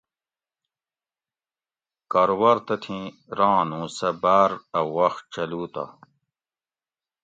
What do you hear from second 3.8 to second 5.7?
سہ باۤر اۤ وخت چلو